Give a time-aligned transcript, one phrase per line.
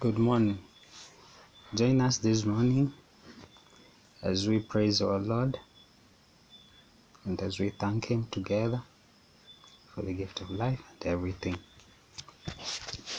[0.00, 0.60] Good morning.
[1.74, 2.92] Join us this morning
[4.22, 5.58] as we praise our Lord
[7.24, 8.82] and as we thank Him together
[9.92, 11.58] for the gift of life and everything.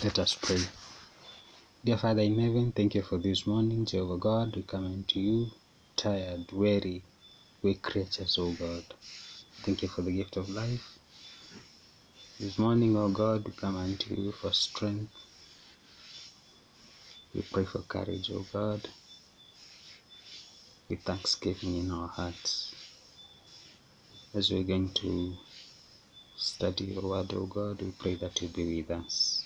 [0.05, 0.61] Let us pray.
[1.83, 4.55] Dear Father in heaven, thank you for this morning, Jehovah God.
[4.55, 5.47] We come unto you
[5.97, 7.03] tired, weary,
[7.61, 8.85] weak creatures, O God.
[9.63, 10.97] Thank you for the gift of life.
[12.39, 15.11] This morning, O God, we come unto you for strength.
[17.33, 18.89] We pray for courage, O God,
[20.89, 22.73] with thanksgiving in our hearts.
[24.33, 25.37] As we're going to
[26.35, 29.45] study your word, O God, we pray that you be with us.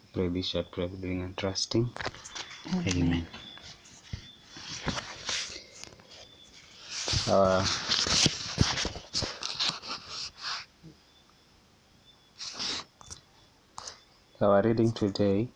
[0.00, 1.90] We pray this short prayer, believing and trusting.
[2.86, 3.26] Amen.
[7.28, 7.64] Our
[14.38, 15.48] Our reading today,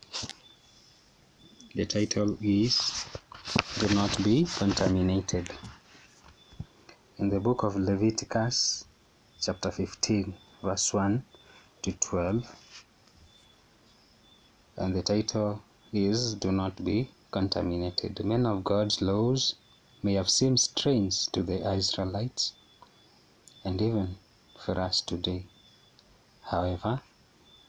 [1.74, 3.04] the title is
[3.78, 5.50] Do Not Be Contaminated.
[7.18, 8.86] In the book of Leviticus,
[9.38, 11.22] chapter 15, verse 1
[11.82, 12.56] to 12,
[14.78, 18.24] and the title is Do Not Be Contaminated.
[18.24, 19.56] Men of God's laws
[20.02, 22.54] may have seemed strange to the Israelites
[23.62, 24.16] and even
[24.58, 25.44] for us today.
[26.50, 27.02] However,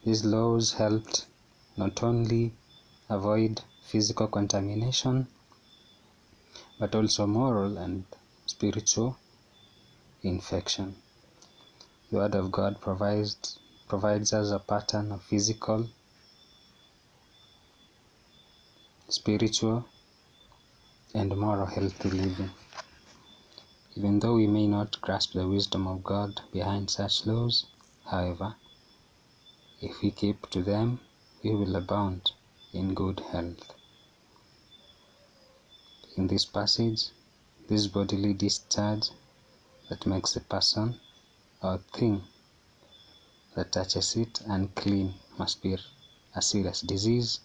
[0.03, 1.27] these laws helped
[1.77, 2.53] not only
[3.09, 5.27] avoid physical contamination
[6.79, 8.03] but also moral and
[8.47, 9.15] spiritual
[10.23, 10.95] infection.
[12.09, 15.87] The Word of God provides, provides us a pattern of physical,
[19.07, 19.85] spiritual,
[21.13, 22.49] and moral healthy living.
[23.95, 27.65] Even though we may not grasp the wisdom of God behind such laws,
[28.05, 28.55] however,
[29.81, 30.99] if we keep to them,
[31.43, 32.31] we will abound
[32.71, 33.73] in good health.
[36.15, 37.09] In this passage,
[37.67, 39.09] this bodily discharge
[39.89, 40.99] that makes a person
[41.63, 42.21] or thing
[43.55, 45.77] that touches it unclean must be
[46.35, 47.39] a serious disease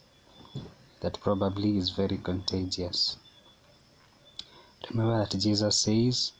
[1.00, 3.16] that probably is very contagious.
[4.90, 6.32] Remember that Jesus says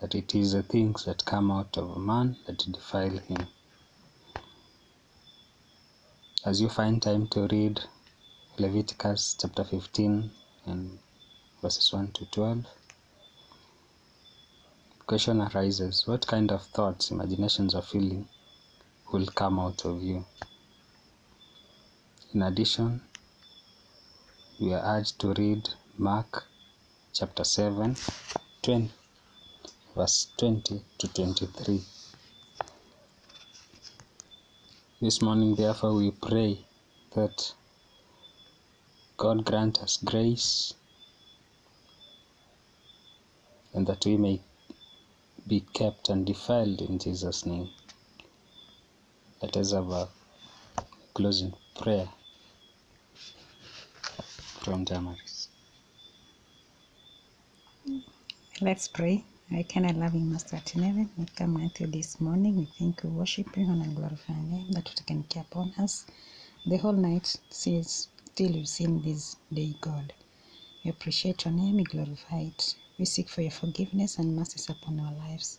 [0.00, 3.46] that it is the things that come out of a man that defile him.
[6.46, 7.80] As you find time to read
[8.58, 10.30] Leviticus chapter 15
[10.66, 10.98] and
[11.62, 12.66] verses 1 to 12,
[15.06, 18.28] question arises what kind of thoughts, imaginations, or feeling
[19.10, 20.26] will come out of you?
[22.34, 23.00] In addition,
[24.60, 25.66] we are urged to read
[25.96, 26.44] Mark
[27.14, 27.96] chapter 7,
[28.60, 28.90] 20,
[29.96, 31.82] verse 20 to 23.
[35.00, 36.64] This morning, therefore, we pray
[37.14, 37.52] that
[39.16, 40.72] God grant us grace
[43.74, 44.40] and that we may
[45.46, 47.70] be kept undefiled in Jesus' name.
[49.42, 50.08] Let us have a
[51.12, 52.08] closing prayer
[54.60, 55.48] from Damaris.
[58.60, 59.24] Let's pray.
[59.54, 61.10] I kind of love you, Master in heaven.
[61.18, 62.58] We come unto this morning.
[62.58, 66.06] We thank you, worship you, and glorify your name that you can care upon us.
[66.66, 70.12] The whole night since till you've seen this day, God.
[70.84, 72.76] We appreciate your name, we glorify it.
[72.98, 75.58] We seek for your forgiveness and mercies upon our lives.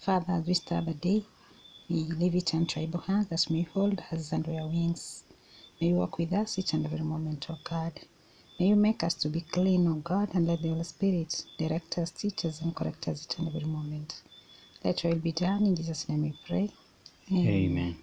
[0.00, 1.24] Father, as we start the day,
[1.90, 5.24] we leave it in tribal hands as we hold us under your wings.
[5.80, 7.92] May you walk with us each and every moment, O God.
[8.60, 11.98] May you make us to be clean, O God, and let the Holy Spirit direct
[11.98, 14.22] us, teach us, and correct us and every moment.
[14.84, 15.66] Let your will be done.
[15.66, 16.70] In Jesus' name we pray.
[17.32, 17.98] Amen.